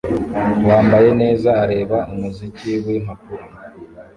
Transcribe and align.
wambaye 0.67 1.09
neza 1.21 1.49
areba 1.63 1.97
umuziki 2.13 2.69
wimpapuro 2.85 3.43